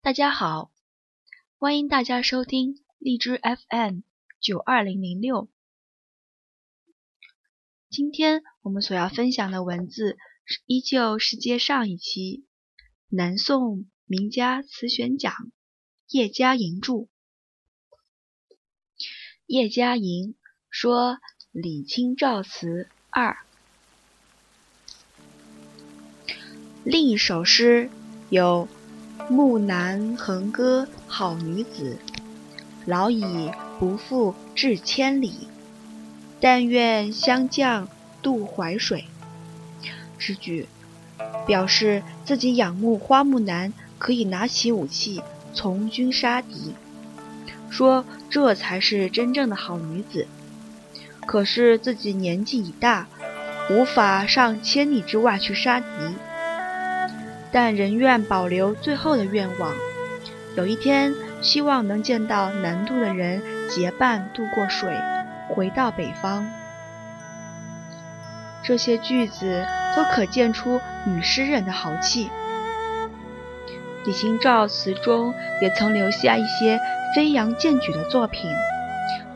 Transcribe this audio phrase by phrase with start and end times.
[0.00, 0.70] 大家好，
[1.58, 4.00] 欢迎大家收听荔枝 FM
[4.40, 5.48] 九二零零六。
[7.90, 10.16] 今天我们所要分享的文字
[10.66, 12.46] 依旧是接上一期
[13.08, 15.34] 南宋名家词选讲
[16.06, 17.08] 叶嘉莹著。
[19.46, 20.36] 叶嘉莹
[20.70, 21.18] 说
[21.50, 23.36] 李清照词二，
[26.84, 27.90] 另一首诗
[28.30, 28.68] 有。
[29.30, 31.98] 木兰横歌好女子，
[32.86, 35.48] 老矣不复至千里。
[36.40, 37.88] 但愿相将
[38.22, 39.04] 渡淮水。
[40.18, 40.66] 之句
[41.46, 45.22] 表示自己仰慕花木兰可以拿起武器
[45.52, 46.72] 从军杀敌，
[47.68, 50.26] 说这才是真正的好女子。
[51.26, 53.06] 可是自己年纪已大，
[53.70, 55.86] 无法上千里之外去杀敌。
[57.50, 59.72] 但仍愿保留最后的愿望，
[60.56, 64.92] 有一天希望能见到南渡的人结伴渡过水，
[65.48, 66.46] 回到北方。
[68.62, 69.64] 这些句子
[69.96, 72.30] 都可见出女诗人的豪气。
[74.04, 76.78] 李清照词中也曾留下一些
[77.14, 78.50] 飞扬健举的作品，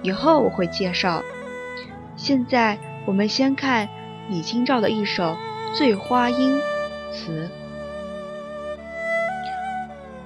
[0.03, 1.23] 以后我会介绍。
[2.17, 3.89] 现在我们先看
[4.29, 5.37] 李清照的一首
[5.77, 6.59] 《醉花阴》
[7.13, 7.49] 词。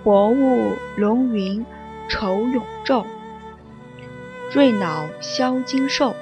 [0.06, 1.66] 薄雾笼云
[2.08, 3.04] 愁永昼，
[4.52, 6.14] 瑞脑消金兽。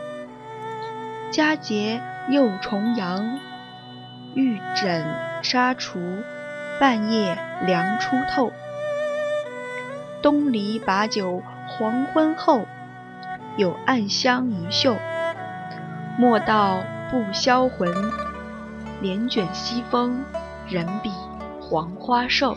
[1.31, 3.39] 佳节又重阳，
[4.33, 5.05] 玉枕
[5.43, 6.01] 纱厨，
[6.81, 8.53] 半夜凉初透。
[10.23, 12.65] 东篱把酒黄昏后，
[13.59, 14.97] 有暗香盈袖。
[16.17, 17.93] 莫道不销魂，
[19.03, 20.25] 帘卷西风，
[20.71, 21.11] 人比
[21.61, 22.57] 黄花瘦。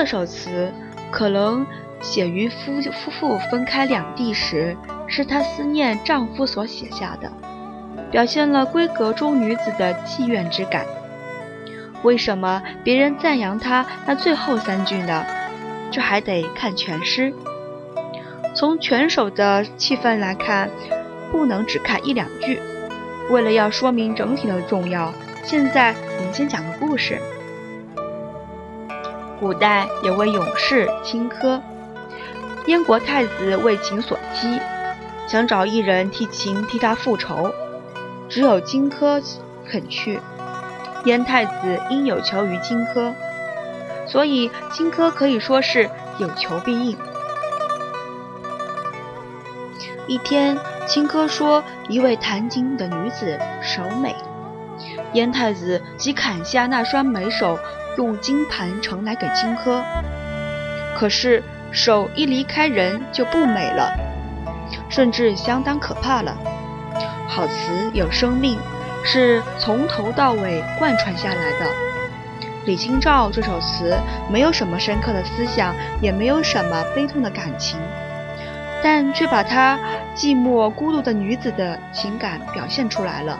[0.00, 0.72] 这首词
[1.10, 1.66] 可能
[2.00, 4.74] 写于夫夫妇分开两地时，
[5.06, 7.30] 是她思念丈夫所写下的，
[8.10, 10.86] 表现了闺阁中女子的妓怨之感。
[12.02, 15.22] 为什么别人赞扬她那最后三句呢？
[15.90, 17.34] 这还得看全诗。
[18.54, 20.70] 从全首的气氛来看，
[21.30, 22.58] 不能只看一两句。
[23.28, 25.12] 为了要说明整体的重要，
[25.44, 27.20] 现在我们先讲个故事。
[29.40, 31.62] 古代有位勇士荆轲，
[32.66, 34.60] 燕国太子为情所欺，
[35.26, 37.50] 想找一人替情替他复仇，
[38.28, 39.22] 只有荆轲
[39.66, 40.20] 肯去。
[41.06, 43.14] 燕太子因有求于荆轲，
[44.06, 46.94] 所以荆轲可以说是有求必应。
[50.06, 54.14] 一天，荆轲说一位弹琴的女子手美，
[55.14, 57.58] 燕太子即砍下那双美手。
[58.00, 59.82] 用金盘盛来给荆轲，
[60.96, 63.92] 可是手一离开人就不美了，
[64.88, 66.34] 甚至相当可怕了。
[67.28, 68.58] 好词有生命，
[69.04, 71.66] 是从头到尾贯穿下来的。
[72.64, 73.94] 李清照这首词
[74.30, 77.78] 没有什么深刻的思想，也没有什么悲痛的感情，
[78.82, 79.78] 但却把她
[80.16, 83.38] 寂寞孤独的女子的情感表现出来了。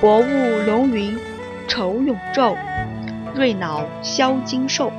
[0.00, 1.16] 薄雾浓云。
[1.72, 2.54] 愁永昼，
[3.34, 4.92] 瑞脑消金兽，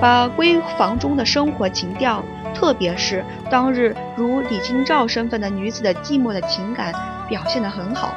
[0.00, 2.22] 把闺房中的生活情调，
[2.54, 6.94] 特别是当日如李清照身份的女子的寂寞的情感
[7.28, 8.14] 表现得很好。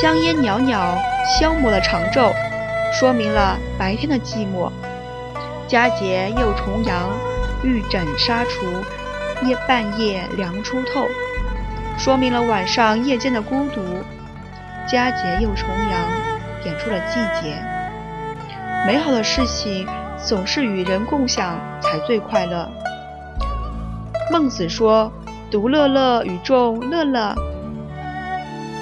[0.00, 0.96] 香烟袅袅，
[1.40, 2.32] 消磨了长昼，
[2.92, 4.70] 说明了白天的寂寞。
[5.66, 7.10] 佳节又重阳，
[7.64, 8.66] 玉枕纱厨，
[9.44, 11.08] 夜半夜凉初透，
[11.98, 13.82] 说明了晚上夜间的孤独。
[14.90, 16.00] 佳节又重阳，
[16.64, 17.56] 点出了季节。
[18.84, 19.86] 美好的事情
[20.16, 22.68] 总是与人共享才最快乐。
[24.32, 25.12] 孟子说
[25.48, 27.32] ：“独乐乐，与众乐乐，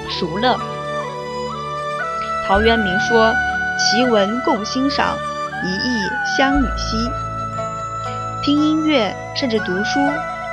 [0.09, 0.57] 孰乐？”
[2.49, 3.35] 陶渊明说
[3.77, 5.15] ：“奇文共欣赏，
[5.63, 7.11] 一意相与兮。”
[8.43, 10.01] 听音乐甚至读书，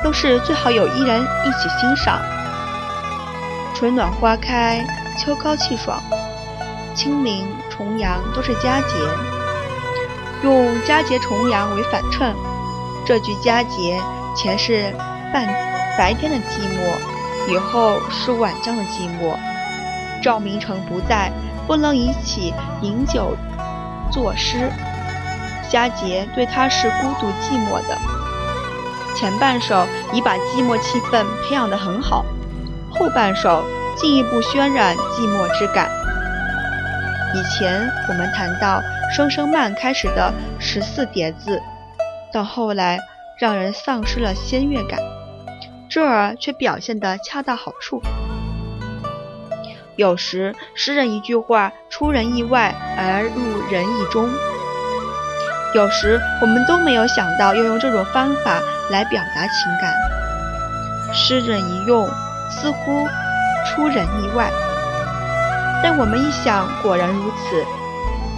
[0.04, 2.20] 都是最好有一人一起欣赏。
[3.74, 4.86] 春暖花开。
[5.18, 6.02] 秋高气爽，
[6.94, 8.94] 清明、重阳都是佳节。
[10.44, 12.36] 用佳节重阳为反衬，
[13.06, 14.00] 这句佳节
[14.36, 14.94] 前是
[15.34, 15.48] 半
[15.98, 19.36] 白天的寂寞，以后是晚上的寂寞。
[20.22, 21.32] 赵明诚不在，
[21.66, 23.36] 不能一起饮酒
[24.12, 24.70] 作诗。
[25.70, 27.98] 佳节对他是孤独寂寞的。
[29.16, 32.26] 前半首已把寂寞气氛培养得很好，
[32.92, 33.64] 后半首。
[33.96, 35.90] 进一步渲染寂寞之感。
[37.34, 38.82] 以前我们谈到
[39.16, 41.62] 声声慢开始的十四叠字，
[42.32, 43.00] 到后来
[43.40, 45.00] 让人丧失了仙乐感，
[45.90, 48.02] 这儿却表现得恰到好处。
[49.96, 54.30] 有时诗人一句话出人意外而入人意中，
[55.74, 59.94] 有时我们都没有想到要用这种方法来表达情感，
[61.14, 62.10] 诗人一用
[62.50, 63.08] 似乎
[63.66, 64.50] 出人意外。
[65.84, 67.64] 但我们一想，果然如此，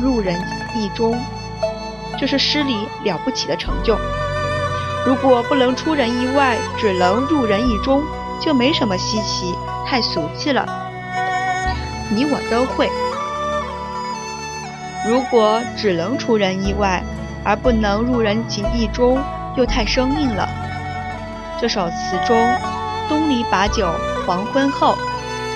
[0.01, 0.35] 入人
[0.75, 1.19] 意中，
[2.17, 3.97] 这是诗里了不起的成就。
[5.05, 8.03] 如果不能出人意外，只能入人意中，
[8.41, 10.67] 就没什么稀奇，太俗气了。
[12.09, 12.89] 你我都会。
[15.07, 17.01] 如果只能出人意外，
[17.45, 19.17] 而不能入人情意中，
[19.55, 20.45] 又太生硬了。
[21.61, 22.37] 这首词中
[23.07, 23.87] “东篱把酒
[24.25, 24.97] 黄昏后，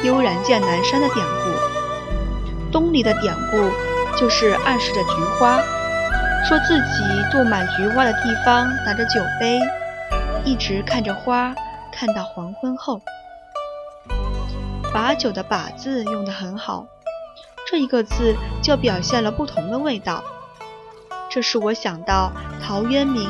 [0.04, 2.72] 悠然见南山”的典故。
[2.72, 3.70] 东篱的典故
[4.18, 5.60] 就是暗示着菊花，
[6.48, 9.60] 说自己坐满菊花的地方，拿着酒杯，
[10.46, 11.54] 一直看着花，
[11.92, 13.02] 看到黄昏后。
[14.94, 16.86] 把酒的把字用得很好，
[17.70, 20.24] 这一个字就表现了不同的味道。
[21.30, 22.32] 这使我想到
[22.62, 23.30] 陶渊明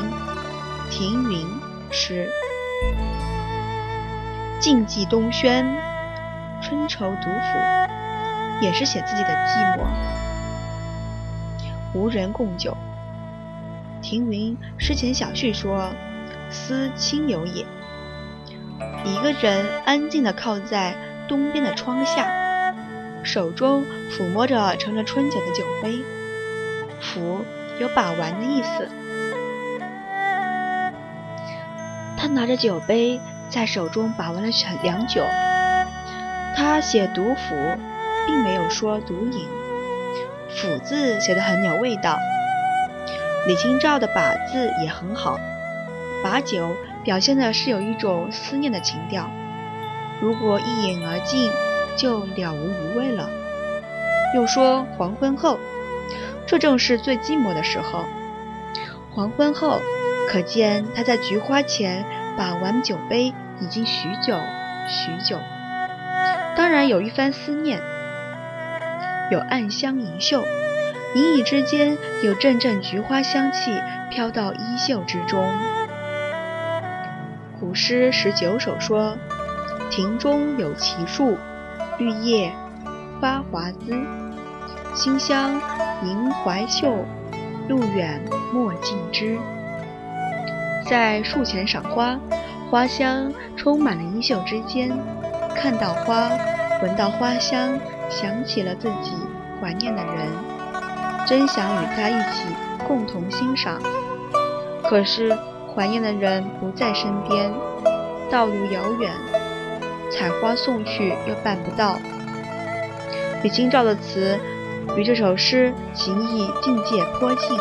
[0.90, 1.46] 《停云》
[1.92, 2.28] 时
[4.58, 5.64] ：“静寂东轩，
[6.72, 7.88] 春愁独抚。”
[8.62, 9.82] 也是写自己的寂寞，
[11.92, 12.76] 无人共酒。
[14.00, 15.90] 庭云诗前小序说
[16.48, 17.66] ：“思亲友也。”
[19.04, 20.94] 一个人安静地靠在
[21.28, 22.72] 东边的窗下，
[23.24, 25.98] 手中抚摸着盛着春酒的酒杯，
[27.02, 27.40] 抚
[27.80, 28.88] 有把玩的意思。
[32.16, 33.20] 他拿着酒杯
[33.50, 34.48] 在手中把玩了
[34.84, 35.26] 良久。
[36.56, 37.76] 他写独抚。
[38.24, 39.48] 并没有说独饮，
[40.48, 42.16] 府字写得很有味道。
[43.48, 45.40] 李清照的把字也很好，
[46.22, 49.28] 把酒表现的是有一种思念的情调。
[50.20, 51.50] 如果一饮而尽，
[51.96, 53.28] 就了无余味了。
[54.36, 55.58] 又说黄昏后，
[56.46, 58.04] 这正是最寂寞的时候。
[59.10, 59.80] 黄昏后，
[60.28, 62.04] 可见他在菊花前
[62.38, 64.38] 把玩酒杯已经许久
[64.88, 65.38] 许久，
[66.56, 67.80] 当然有一番思念。
[69.30, 70.44] 有暗香盈袖，
[71.14, 73.72] 隐隐之间有阵阵菊花香气
[74.10, 75.46] 飘到衣袖之中。
[77.58, 79.16] 古诗十九首说
[79.88, 81.38] ：“庭中有奇树，
[81.98, 82.52] 绿叶
[83.20, 83.94] 发华滋，
[84.94, 85.58] 馨香
[86.02, 87.06] 萦怀袖，
[87.68, 88.20] 路远
[88.52, 89.38] 莫近之。”
[90.84, 92.18] 在树前赏花，
[92.70, 94.90] 花香充满了衣袖之间，
[95.54, 96.30] 看到花，
[96.82, 97.78] 闻到花香。
[98.10, 99.12] 想起了自己
[99.58, 100.28] 怀念的人，
[101.26, 102.44] 真想与他一起
[102.86, 103.80] 共同欣赏。
[104.82, 105.34] 可是
[105.74, 107.50] 怀念的人不在身边，
[108.30, 109.10] 道路遥远，
[110.10, 111.96] 采花送去又办不到。
[113.42, 114.38] 李清照的词
[114.94, 117.58] 与这首诗情意境界颇近，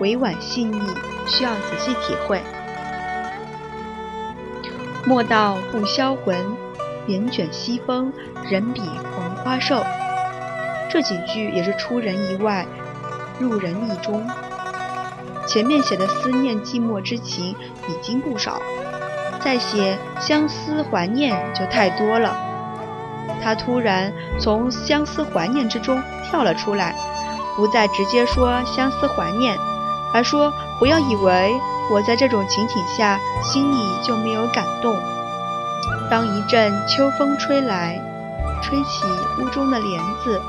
[0.00, 0.80] 委婉细腻，
[1.26, 2.40] 需要仔细体会。
[5.04, 6.34] 莫道不销魂。
[7.10, 8.12] 帘卷西风，
[8.48, 9.84] 人比黄花瘦。
[10.88, 12.64] 这几句也是出人意外，
[13.40, 14.24] 入人意中。
[15.44, 17.56] 前面写的思念寂寞之情
[17.88, 18.62] 已经不少，
[19.40, 22.36] 再写相思怀念就太多了。
[23.42, 26.94] 他突然从相思怀念之中跳了出来，
[27.56, 29.56] 不再直接说相思怀念，
[30.14, 31.52] 而说不要以为
[31.90, 34.96] 我在这种情景下心里就没有感动。
[36.10, 37.98] 当一阵秋风吹来，
[38.62, 39.04] 吹起
[39.40, 40.40] 屋中的帘子，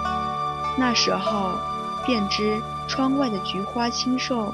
[0.77, 1.57] 那时候
[2.05, 4.53] 便知窗外的菊花清瘦，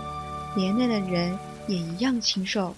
[0.56, 2.75] 帘内的人也一样清瘦。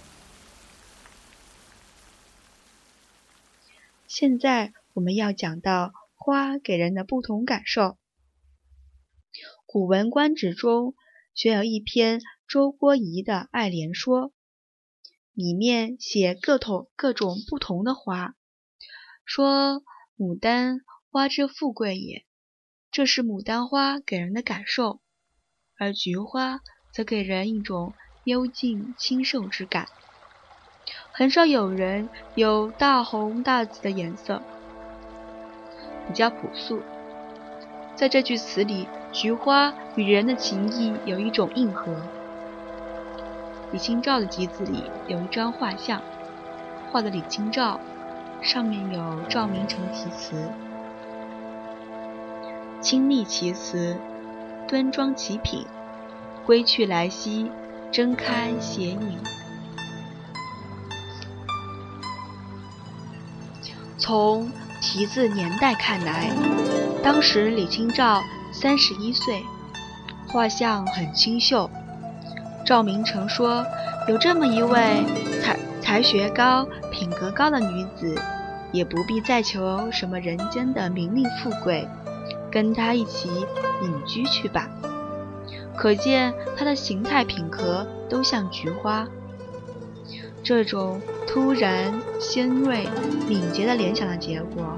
[4.07, 7.81] 现在我们要讲到花给人的不同感受。
[9.65, 10.93] 《古文观止》中
[11.33, 14.29] 选有一篇周郭仪的《爱莲说》。
[15.39, 18.35] 里面写各种各种不同的花，
[19.23, 19.81] 说
[20.17, 22.25] 牡丹花之富贵也，
[22.91, 24.99] 这是牡丹花给人的感受；
[25.77, 26.59] 而菊花
[26.91, 27.93] 则给人一种
[28.25, 29.87] 幽静清瘦之感。
[31.13, 34.43] 很少有人有大红大紫的颜色，
[36.05, 36.81] 比较朴素。
[37.95, 42.18] 在这句词里，菊花与人的情谊有一种硬核。
[43.71, 46.01] 李清照的集子里有一张画像，
[46.91, 47.79] 画的李清照，
[48.41, 50.51] 上面有赵明诚题词
[52.81, 53.95] ：“清丽其词，
[54.67, 55.67] 端庄其品，
[56.47, 57.51] 归去来兮，
[57.91, 59.19] 睁开斜影。
[63.99, 66.31] 从题字年代看来，
[67.03, 69.43] 当时李清照三十一岁，
[70.27, 71.69] 画像很清秀。
[72.69, 73.65] 赵明诚说，
[74.07, 75.03] 有这么一位
[75.41, 78.15] 才才学高、品格高的女子，
[78.71, 81.87] 也不必再求什么人间的名利富贵，
[82.51, 83.27] 跟她一起
[83.81, 84.69] 隐居去吧。
[85.75, 89.07] 可见她的形态品格都像菊花。
[90.43, 92.87] 这种突然、鲜锐、
[93.27, 94.77] 敏捷的联想的结果，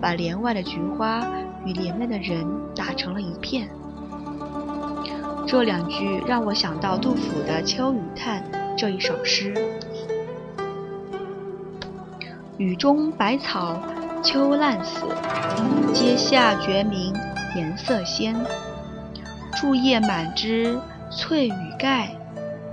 [0.00, 1.26] 把帘外的菊花
[1.66, 3.68] 与帘内的人打成了一片。
[5.46, 8.42] 这两句让我想到杜甫的《秋雨叹》
[8.78, 9.54] 这一首诗
[12.56, 13.78] ：“雨中百草
[14.22, 15.04] 秋烂死，
[15.92, 17.14] 阶下决明
[17.56, 18.34] 颜色鲜。
[19.54, 20.78] 树叶满枝
[21.10, 22.16] 翠羽盖，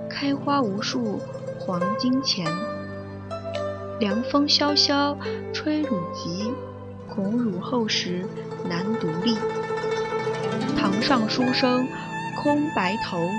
[0.10, 1.20] 开花无数。”
[1.60, 2.48] 黄金钱，
[4.00, 5.16] 凉风萧萧
[5.54, 6.52] 吹乳急，
[7.08, 8.26] 恐乳后时
[8.68, 9.38] 难独立。
[10.76, 11.88] 堂上书生
[12.42, 13.30] 空白头，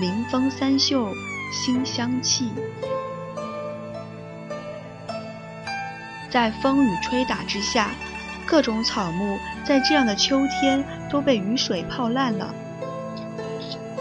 [0.00, 1.12] 临风三袖
[1.52, 2.50] 馨香气。
[6.30, 7.90] 在风雨吹打之下，
[8.46, 12.54] 各种草木在这样的秋天都被雨水泡烂了。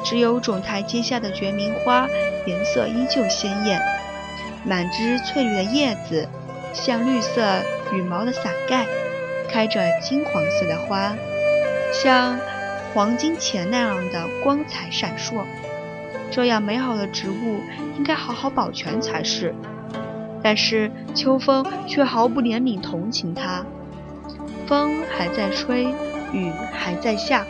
[0.05, 2.07] 只有种台阶下的决明花
[2.45, 3.81] 颜色依旧鲜艳，
[4.63, 6.25] 满枝翠绿的叶子
[6.73, 7.61] 像绿色
[7.91, 8.85] 羽毛的伞盖，
[9.49, 11.13] 开着金黄色的花，
[11.91, 12.39] 像
[12.93, 15.43] 黄金钱那样的光彩闪烁。
[16.29, 17.59] 这样美好的植物
[17.97, 19.53] 应该好好保全才是，
[20.41, 23.65] 但是秋风却毫不怜悯同情它。
[24.67, 25.87] 风还在吹，
[26.31, 27.45] 雨还在下。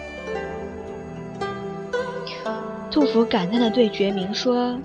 [2.90, 4.78] 杜甫感叹地对觉明说：“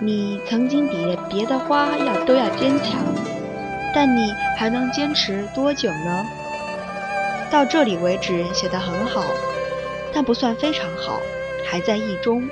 [0.00, 3.00] 你曾经比别的花要都要坚强，
[3.92, 6.24] 但你还能坚持多久呢？”
[7.50, 9.24] 到这里为止写得很好，
[10.12, 11.20] 但不算非常好，
[11.64, 12.42] 还在意中。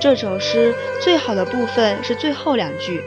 [0.00, 3.02] 这首诗最好的部分是最后两句，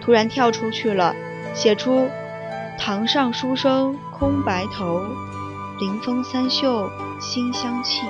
[0.00, 1.14] 突然跳出去了，
[1.54, 2.08] 写出
[2.78, 5.00] “堂上书生空白头，
[5.80, 8.02] 临风三袖馨香气”。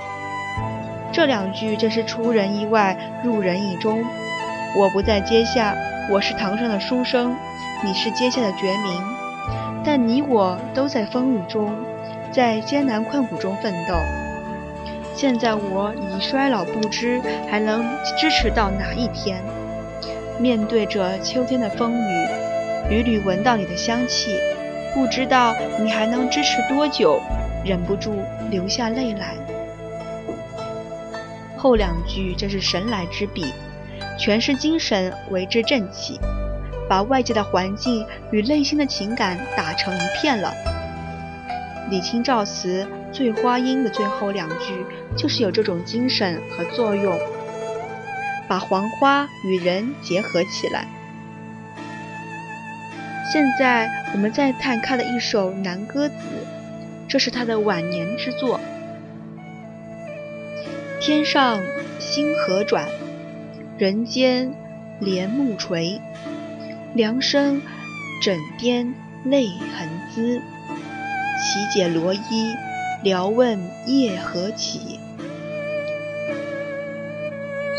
[1.12, 4.04] 这两句真是出人意外，入人意中。
[4.76, 5.74] 我不在阶下，
[6.10, 7.34] 我是堂上的书生，
[7.84, 9.02] 你是阶下的绝明，
[9.84, 11.74] 但你我都在风雨中，
[12.30, 13.94] 在艰难困苦中奋斗。
[15.20, 17.20] 现在我已衰老不知
[17.50, 17.84] 还能
[18.16, 19.42] 支持到哪一天？
[20.38, 22.28] 面对着秋天的风雨，
[22.88, 24.38] 屡屡闻到你的香气，
[24.94, 27.20] 不知道你还能支持多久？
[27.64, 28.14] 忍不住
[28.48, 29.34] 流下泪来。
[31.56, 33.52] 后两句真是神来之笔，
[34.16, 36.20] 全是精神为之振起，
[36.88, 40.54] 把外界的环境与内心的情感打成一片了。
[41.90, 44.84] 李清照词《醉花阴》的最后两句
[45.18, 47.18] 就是有这种精神和作用，
[48.48, 50.86] 把黄花与人结合起来。
[53.30, 56.14] 现在我们再看他的一首《南歌子》，
[57.08, 58.60] 这是他的晚年之作。
[61.00, 61.60] 天上
[61.98, 62.88] 星河转，
[63.76, 64.54] 人间
[65.00, 66.00] 帘幕垂。
[66.94, 67.60] 凉生
[68.22, 68.94] 枕边
[69.24, 69.46] 泪
[69.76, 72.54] 痕滋，起解罗衣，
[73.02, 74.98] 聊问夜何起？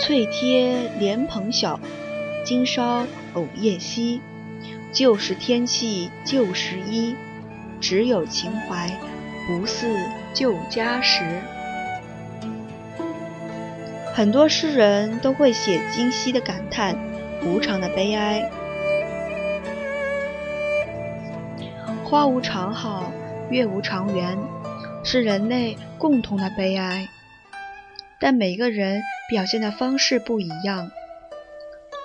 [0.09, 1.79] 翠贴莲蓬晓，
[2.43, 4.19] 今宵藕叶稀。
[4.91, 7.15] 旧时天气旧时衣，
[7.79, 8.89] 只有情怀
[9.45, 9.95] 不似
[10.33, 11.21] 旧家时。
[14.15, 16.97] 很多诗人都会写今夕的感叹，
[17.45, 18.49] 无常的悲哀。
[22.03, 23.11] 花无常好，
[23.51, 24.35] 月无常圆，
[25.03, 27.07] 是人类共同的悲哀。
[28.19, 30.91] 但每个人表现的方式不一样。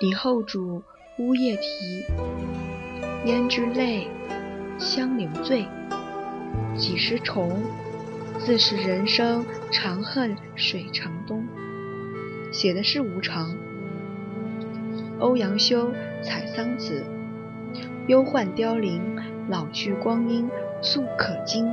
[0.01, 0.81] 李后主
[1.17, 2.05] 呜咽啼，
[3.25, 4.07] 胭脂泪，
[4.79, 5.65] 香柳醉，
[6.77, 7.61] 几时重？
[8.37, 11.45] 自是人生长恨水长东。
[12.51, 13.55] 写的是无常。
[15.19, 15.91] 欧阳修
[16.21, 17.05] 《采桑子》：
[18.07, 19.01] 忧患凋零，
[19.49, 20.49] 老去光阴
[20.81, 21.65] 速可惊。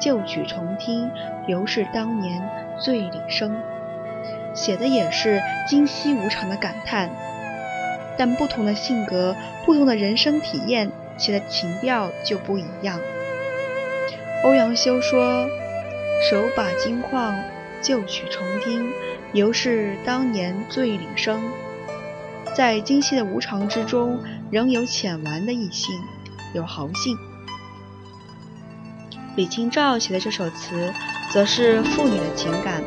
[0.00, 1.10] 旧曲重听，
[1.46, 2.42] 犹是当年
[2.80, 3.54] 醉里声。
[4.54, 7.10] 写的也是今夕无常的感叹，
[8.18, 12.98] 但不同的性格、不同的人生体验，写的情调就不一样。
[14.42, 15.46] 欧阳修说
[16.28, 17.38] ：“手把金矿，
[17.82, 18.90] 旧曲重听，
[19.32, 21.40] 犹是当年醉里声。”
[22.52, 24.18] 在精细的无常之中，
[24.50, 25.94] 仍有浅玩的意性，
[26.52, 27.16] 有豪性。
[29.36, 30.92] 李清照写的这首词，
[31.32, 32.82] 则是妇女的情感。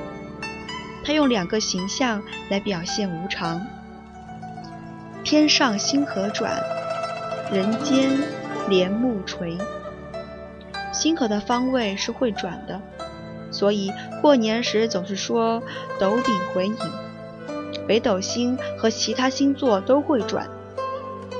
[1.05, 3.65] 她用两个形象来表现无常：
[5.23, 6.61] 天上星河转，
[7.51, 8.09] 人间
[8.69, 9.57] 帘幕垂。
[10.91, 12.79] 星河的方位是会转的，
[13.49, 15.63] 所以过年时总是说
[15.99, 16.77] 斗顶回影。
[17.87, 20.47] 北斗星和其他星座都会转，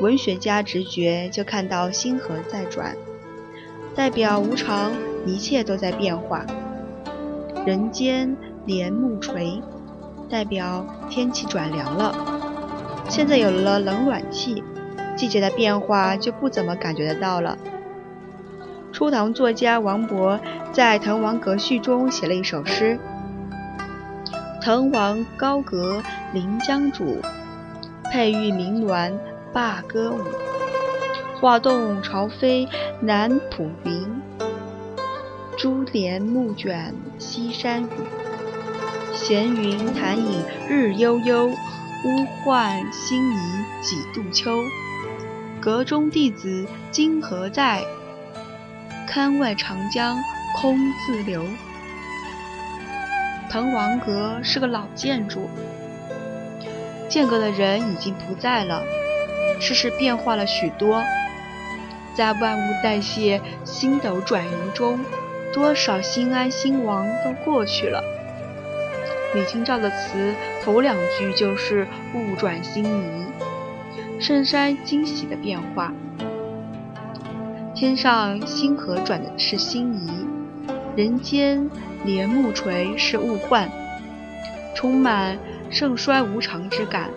[0.02, 2.98] 文学家直觉就看到星河在转，
[3.96, 4.92] 代表无常，
[5.26, 6.46] 一切都在变化。
[7.66, 8.36] 人间
[8.66, 9.62] 帘幕垂，
[10.30, 12.16] 代表天气转凉了。
[13.08, 14.64] 现在有了冷暖气，
[15.16, 17.58] 季节的变化就不怎么感觉得到了。
[18.92, 20.40] 初唐作家王勃
[20.72, 23.00] 在《滕王阁序》中写了一首诗。
[24.62, 26.02] 滕王高阁
[26.34, 27.18] 临江渚，
[28.12, 29.12] 佩玉鸣鸾
[29.52, 30.53] 罢歌舞。
[31.44, 32.66] 画栋朝飞
[33.02, 34.22] 南浦云，
[35.58, 37.90] 珠帘暮卷西山雨。
[39.14, 43.38] 闲云潭影日悠悠，乌唤星移
[43.82, 44.58] 几度秋。
[45.60, 47.82] 阁中弟子今何在？
[49.06, 50.16] 槛外长江
[50.56, 51.44] 空自流。
[53.50, 55.50] 滕王阁是个老建筑，
[57.10, 58.82] 建阁的人已经不在了，
[59.60, 61.04] 世事变化了许多，
[62.16, 65.00] 在万物代谢、星斗转移中，
[65.54, 68.04] 多少兴安兴亡都过去了。
[69.34, 73.26] 李清照的词头两句就是物转星移，
[74.20, 75.92] 圣山惊喜的变化，
[77.74, 80.28] 天上星河转的是星移，
[80.96, 81.70] 人间。
[82.06, 83.72] 帘幕垂是物换，
[84.76, 85.40] 充满
[85.70, 87.10] 盛衰无常之感，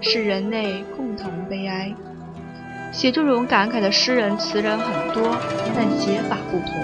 [0.00, 1.92] 是人类共同悲哀。
[2.92, 5.36] 写这种感慨的诗人词人很多，
[5.74, 6.74] 但写法不同。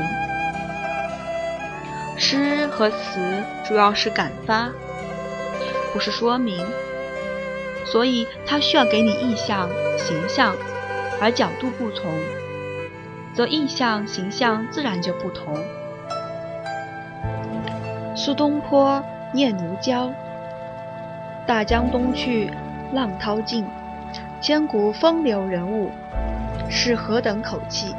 [2.17, 3.21] 诗和词
[3.65, 4.71] 主要是感发，
[5.93, 6.65] 不是说明，
[7.85, 10.55] 所以它需要给你意象、形象，
[11.21, 12.11] 而角度不同，
[13.35, 15.59] 则意象、形象自然就不同。
[18.15, 20.11] 苏东坡念奴娇，
[21.47, 22.51] 大江东去，
[22.95, 23.67] 浪淘尽，
[24.43, 25.91] 千古风流人物，
[26.71, 27.95] 是何等口气？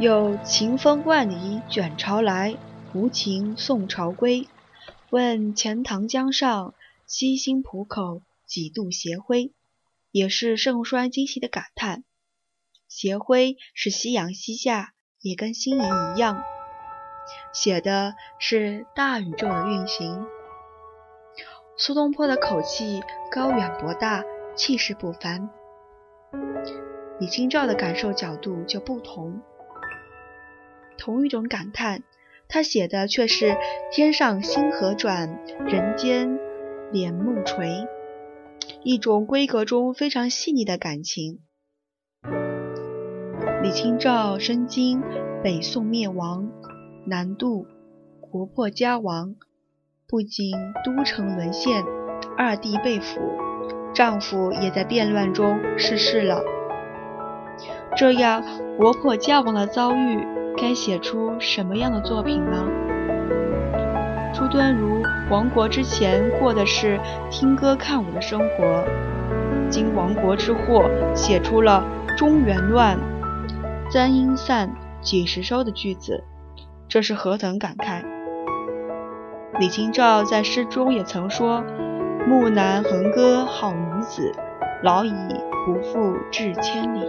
[0.00, 2.56] 有晴风万里卷潮来，
[2.94, 4.48] 无情送潮归。
[5.10, 6.74] 问钱塘江上，
[7.06, 9.52] 西兴浦口，几度斜晖？
[10.10, 12.02] 也是盛衰今夕的感叹。
[12.88, 15.82] 斜晖是夕阳西下，也跟星移
[16.14, 16.42] 一样。
[17.52, 20.26] 写的是大宇宙的运行。
[21.76, 24.24] 苏东坡的口气高远博大，
[24.58, 25.48] 气势不凡。
[27.18, 29.40] 李清照的感受角度就不同。
[30.98, 32.02] 同一种感叹，
[32.48, 33.56] 他写的却是
[33.90, 36.38] 天上星河转，人间
[36.92, 37.86] 帘幕垂，
[38.82, 41.38] 一种闺阁中非常细腻的感情。
[43.62, 45.02] 李清照身经
[45.42, 46.50] 北宋灭亡。
[47.06, 47.66] 南渡，
[48.20, 49.34] 国破家亡，
[50.06, 50.52] 不仅
[50.84, 51.82] 都城沦陷，
[52.36, 53.18] 二弟被俘，
[53.98, 56.40] 丈夫也在变乱中逝世了。
[57.96, 58.44] 这样
[58.76, 60.24] 国破家亡的遭遇，
[60.56, 62.64] 该写出什么样的作品呢？
[64.32, 68.84] 朱敦儒亡国之前过的是听歌看舞的生活，
[69.68, 71.84] 经亡国之祸，写出了
[72.16, 72.96] “中原乱，
[73.90, 76.22] 簪缨散，几时收”的句子。
[76.88, 78.04] 这是何等感慨！
[79.58, 81.64] 李清照在诗中也曾说
[82.28, 84.30] ：“木兰横歌好女子，
[84.82, 85.14] 老矣
[85.64, 87.00] 不复至千里。”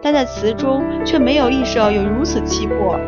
[0.00, 2.98] 但在词中却没有一首有如此气魄。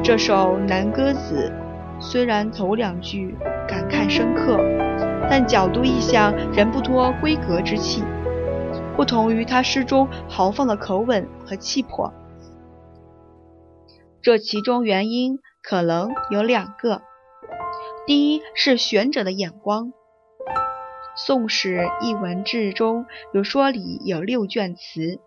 [0.00, 1.52] 这首《南歌子》
[2.00, 4.56] 虽然头两句感慨深刻，
[5.28, 8.04] 但角度意象仍不脱闺阁之气，
[8.96, 12.14] 不同于他诗中豪放的口吻和气魄。
[14.22, 17.02] 这其中原因可能有两个，
[18.04, 19.86] 第一是选者的眼光。
[21.14, 25.20] 《宋史艺文志》中有说里有六卷词，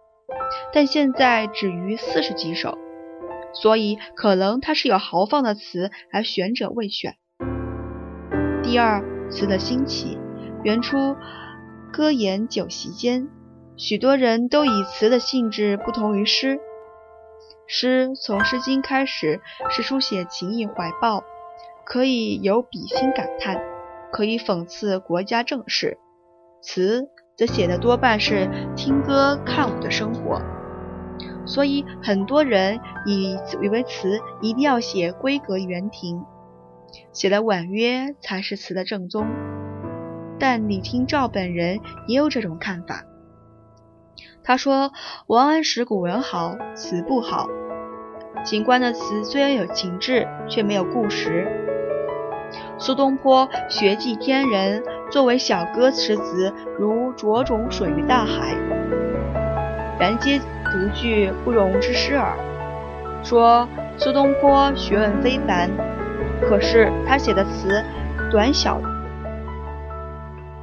[0.73, 2.77] 但现在只余四十几首，
[3.53, 7.15] 所以可能它是有豪放的词，而选者未选。
[8.61, 10.17] 第二，词的兴起，
[10.63, 11.15] 原初
[11.93, 13.29] 歌言酒席间，
[13.77, 16.59] 许多人都以词的性质不同于诗。
[17.67, 21.23] 诗从《诗经》开始是书写情意怀抱，
[21.85, 23.61] 可以有比心感叹，
[24.11, 25.97] 可以讽刺国家政事；
[26.61, 30.41] 词则写的多半是听歌看舞的生活。
[31.45, 36.23] 所以很多人以以为词一定要写闺阁园亭，
[37.13, 39.27] 写的婉约才是词的正宗。
[40.39, 43.03] 但李清照本人也有这种看法。
[44.43, 44.91] 他说
[45.27, 47.47] ：“王安石古文好，词不好。
[48.43, 51.64] 秦观的词虽然有情致，却没有故实。
[52.85, 58.55] 苏东坡学记天人，作为小歌词词，如着种水于大海，
[59.99, 62.37] 然皆独具不容之诗耳。”
[63.25, 63.67] 说
[63.97, 65.71] 苏东坡学问非凡，
[66.43, 67.83] 可是他写的词
[68.29, 68.79] 短小，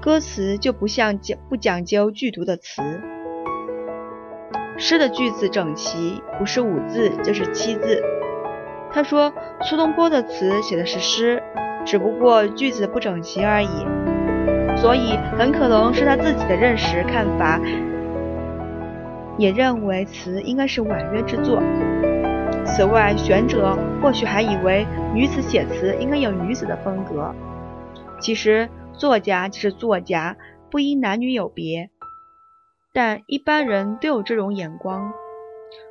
[0.00, 2.82] 歌词就不像讲不讲究句读的词。
[4.78, 8.00] 诗的句子整齐，不是五字就是七字。
[8.92, 9.32] 他说
[9.62, 11.42] 苏东坡的词写的是诗，
[11.84, 13.86] 只不过句子不整齐而已。
[14.76, 17.60] 所以很可能是他自己的认识看法，
[19.38, 21.62] 也认为词应该是婉约之作。
[22.64, 27.34] 此外，选者或许还以为女子写词应该有女子的风格。
[28.20, 30.36] 其实作家就是作家，
[30.70, 31.90] 不因男女有别。
[32.94, 35.12] 但一般人都有这种眼光，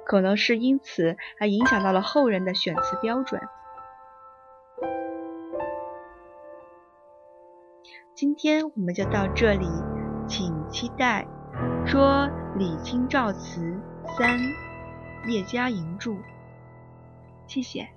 [0.06, 3.42] 可能是因此而影响到了后人的选词标准。
[8.22, 9.66] 今天我们就到这里，
[10.28, 11.26] 请期待
[11.88, 13.82] 《说李清照词
[14.16, 14.38] 三》
[15.28, 16.12] 叶嘉莹著。
[17.48, 17.90] 谢谢。